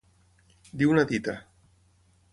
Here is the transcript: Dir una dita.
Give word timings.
Dir 0.81 0.87
una 0.93 1.05
dita. 1.13 1.37